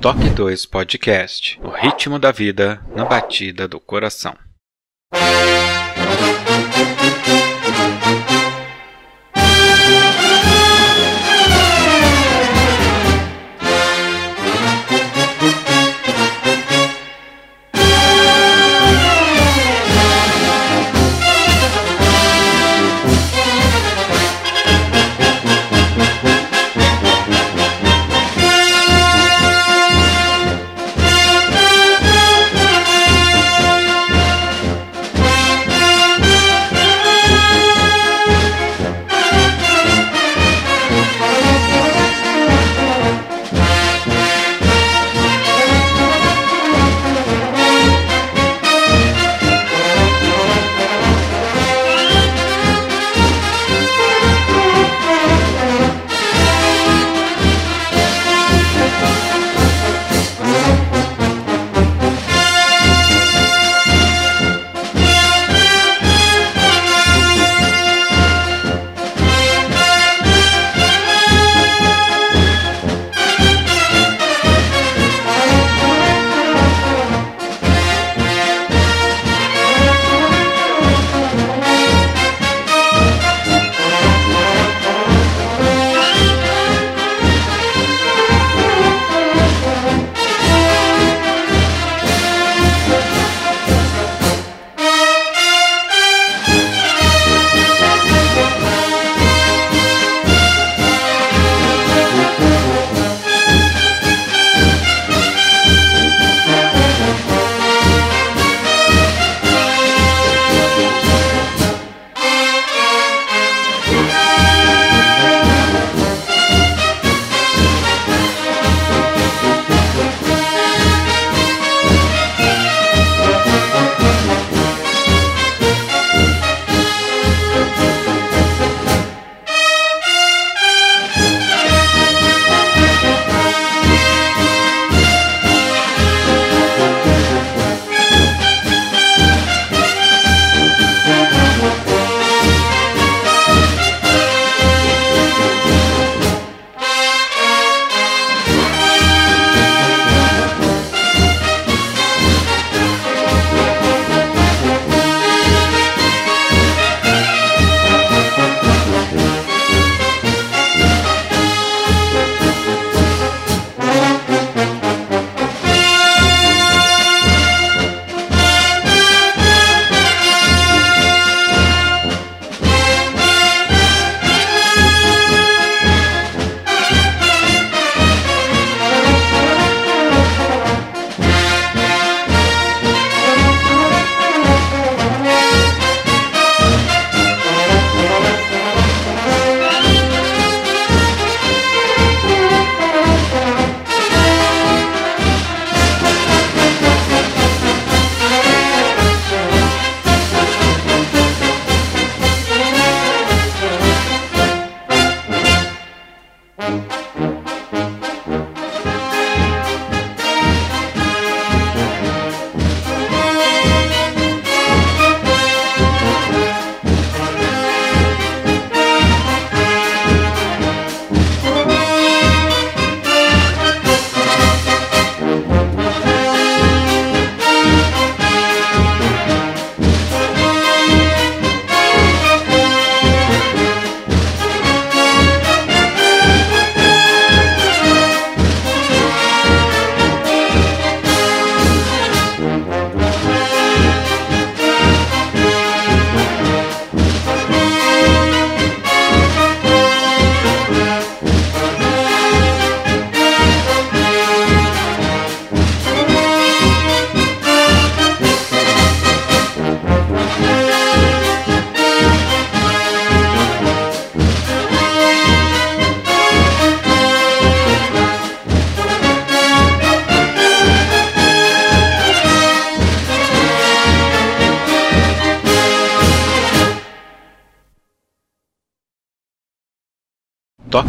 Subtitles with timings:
[0.00, 4.34] Toque 2 Podcast O ritmo da vida na batida do coração.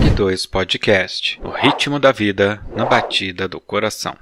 [0.01, 4.17] Toque 2 Podcast O ritmo da vida na batida do coração.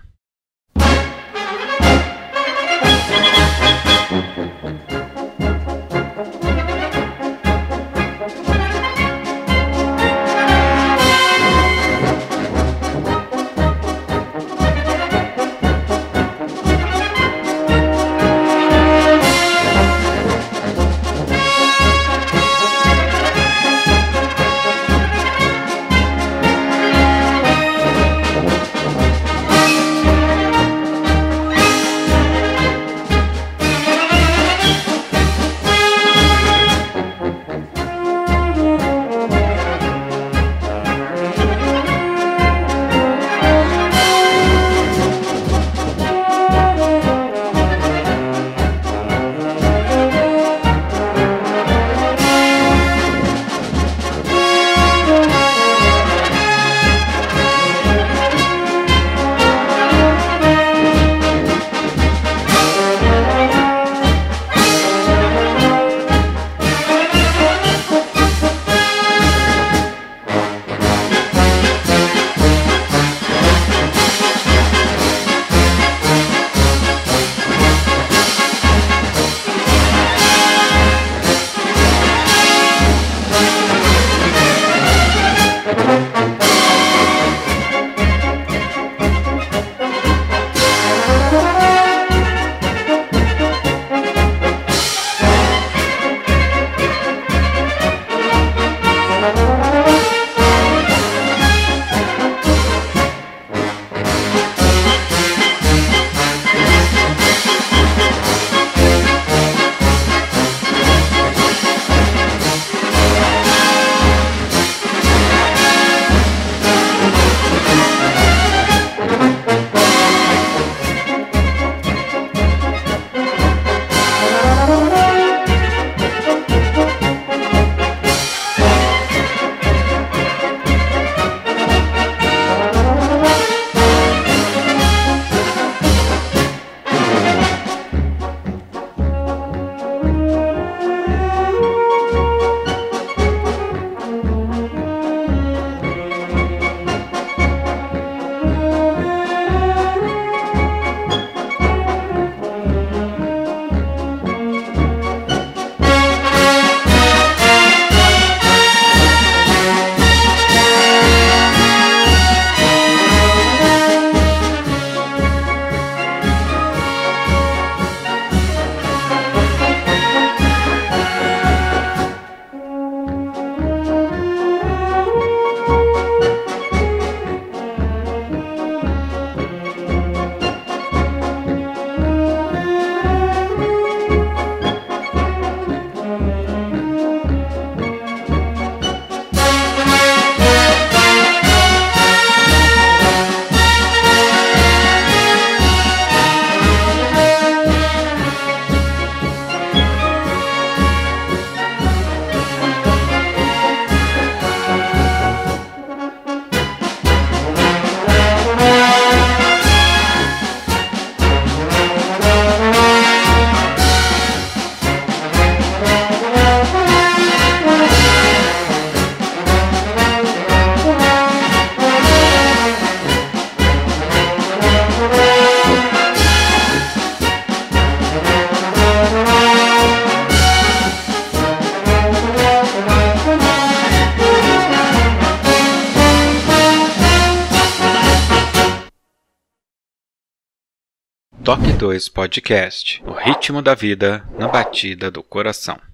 [241.50, 245.89] Toque 2 Podcast O ritmo da vida na batida do coração.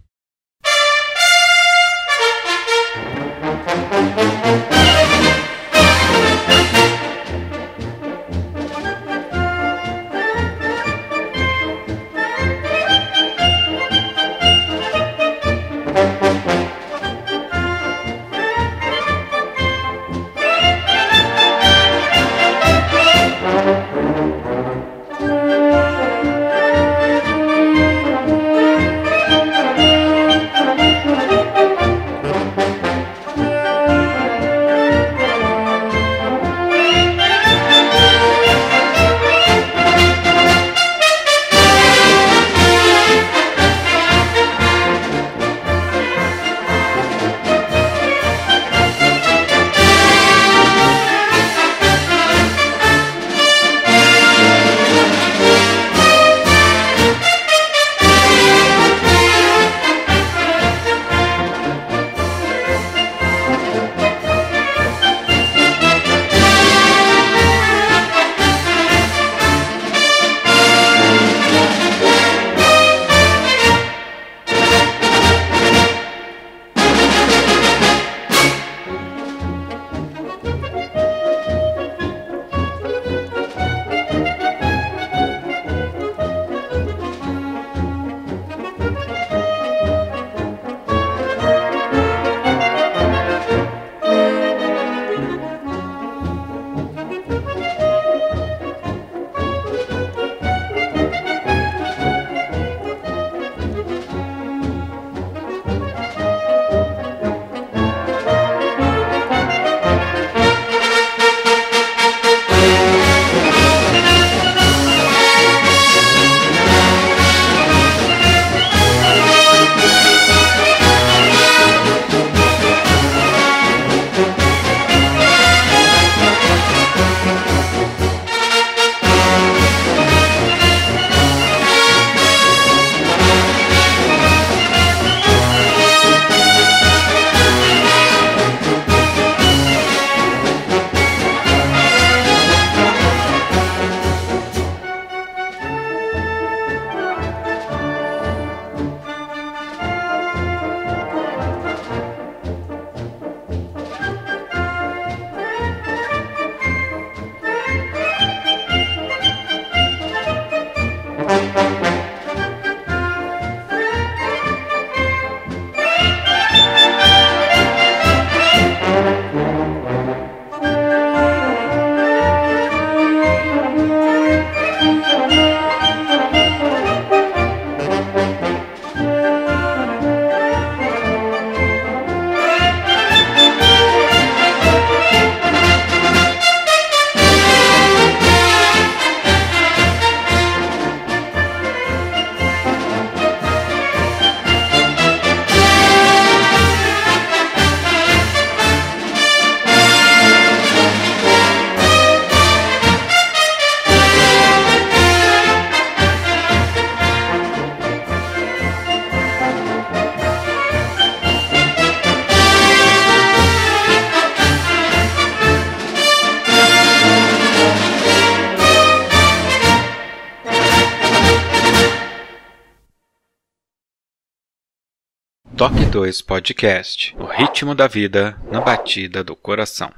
[226.06, 229.92] 2 Podcast O ritmo da vida na batida do coração.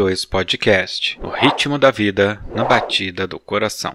[0.00, 3.94] 2 Podcast O ritmo da vida na batida do coração.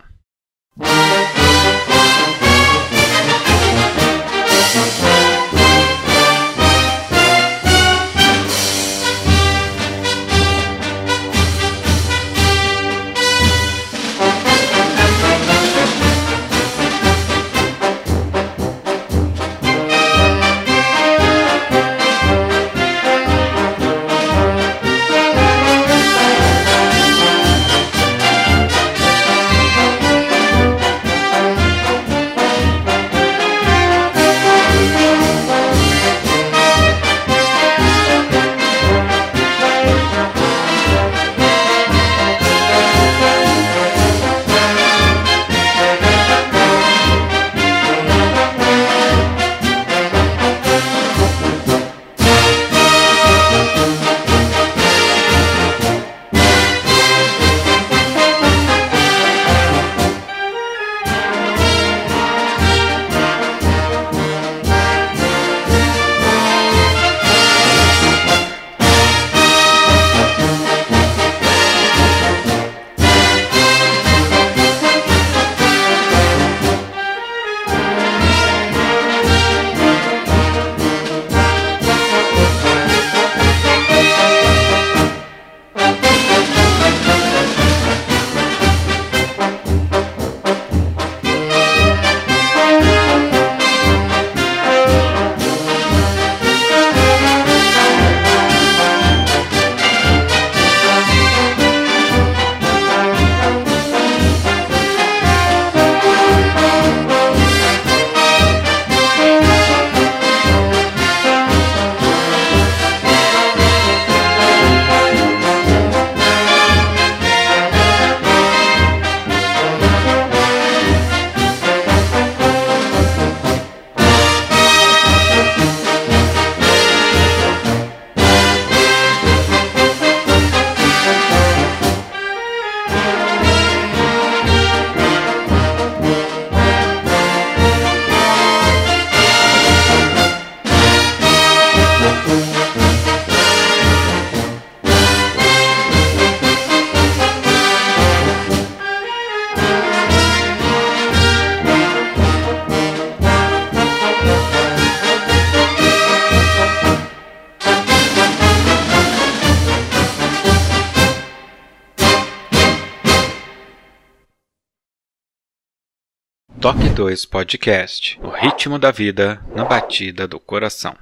[166.95, 170.95] 2 Podcast O ritmo da vida na batida do coração.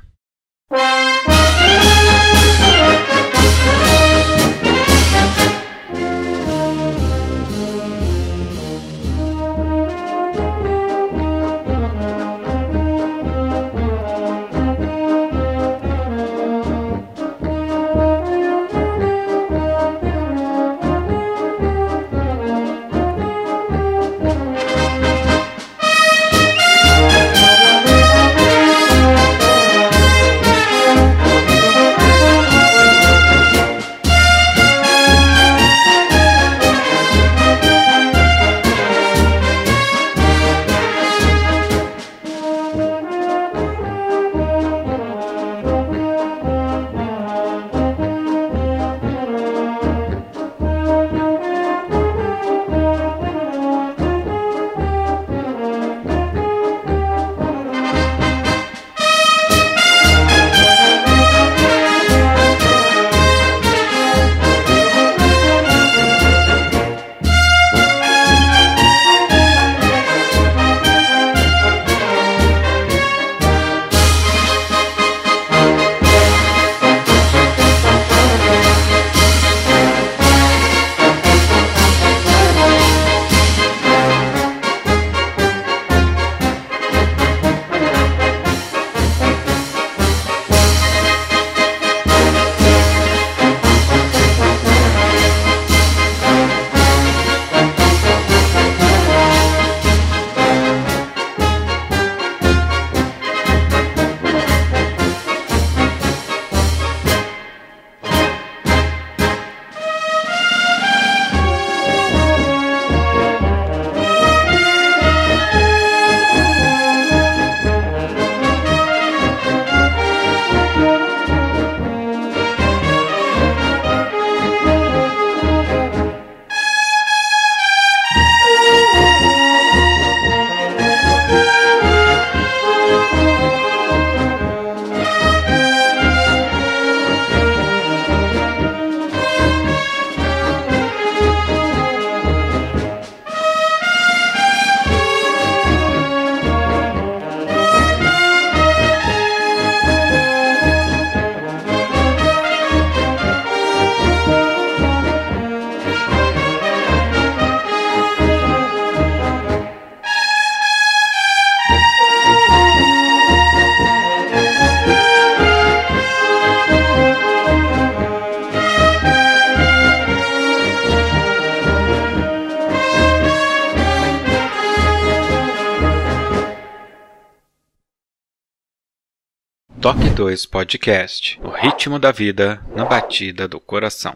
[180.16, 184.16] 2 Podcast O ritmo da vida na batida do coração.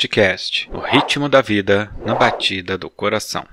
[0.00, 3.46] Podcast O ritmo da vida na batida do coração.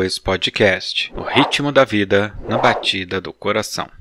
[0.00, 3.99] 2 Podcast O ritmo da vida na batida do coração.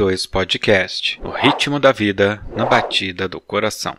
[0.00, 3.98] 2 Podcast O ritmo da vida na batida do coração.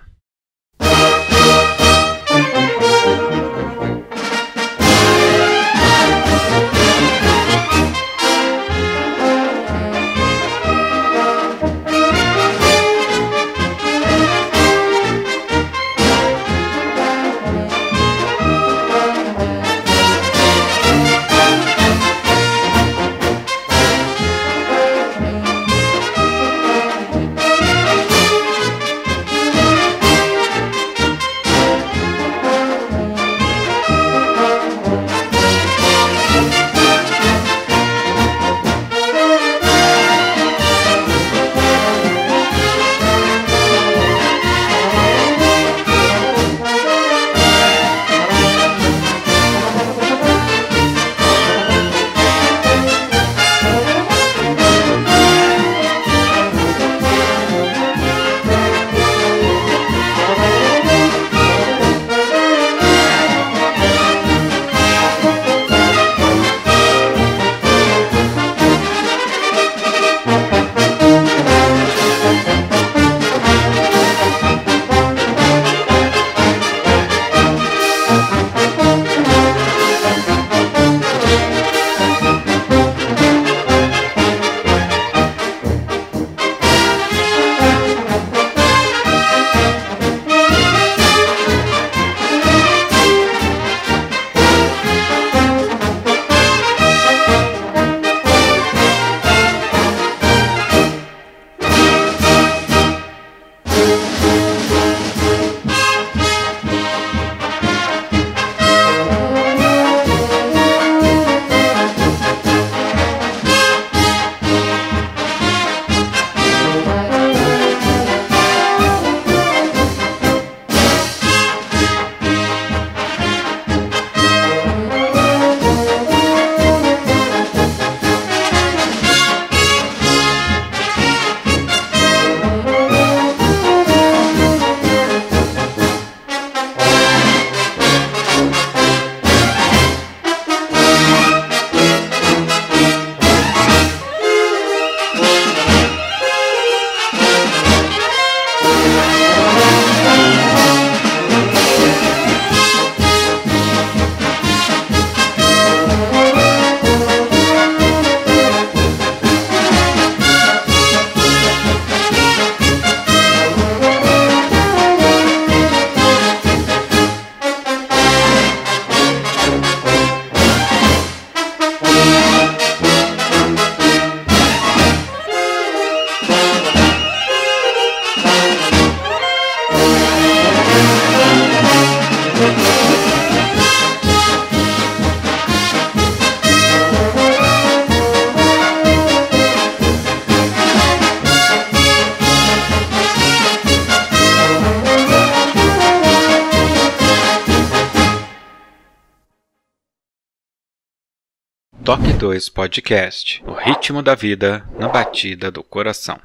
[202.71, 206.17] Podcast O ritmo da vida na batida do coração.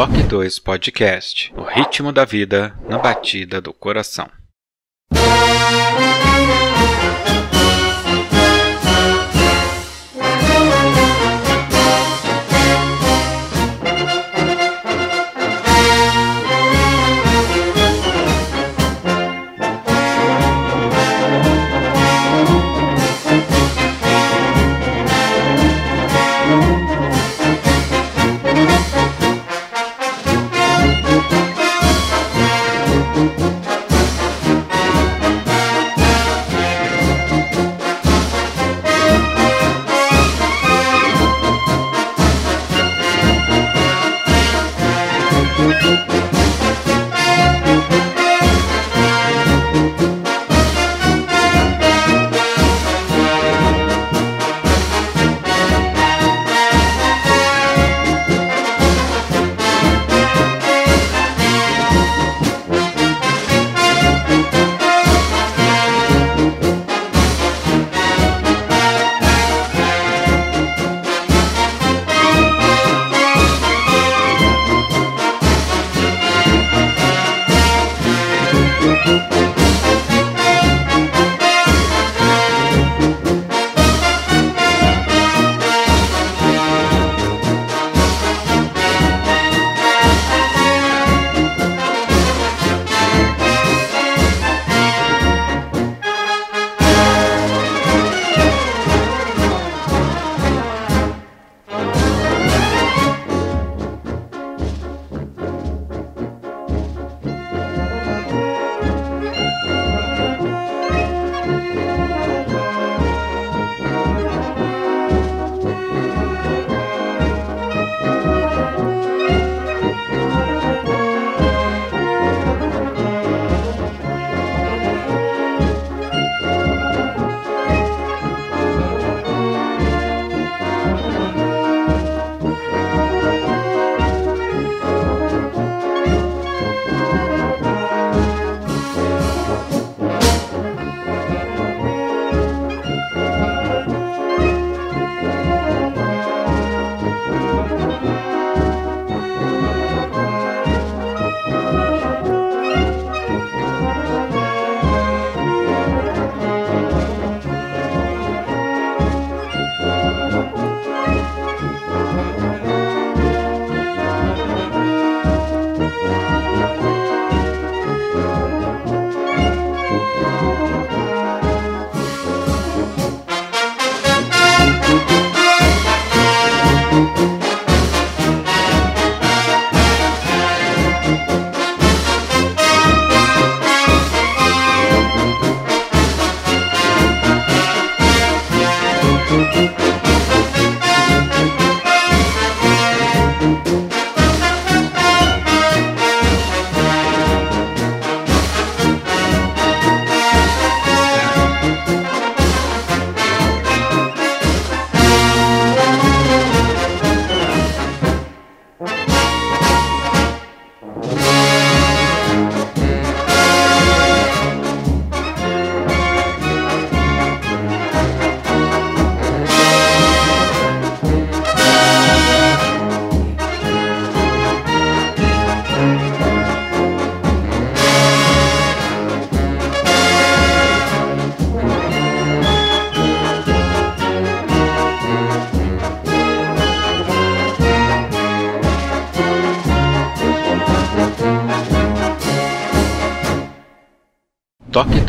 [0.00, 4.30] Toque 2 Podcast O ritmo da vida na batida do coração.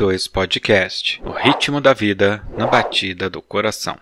[0.02, 3.99] 2 Podcast O ritmo da vida na batida do coração.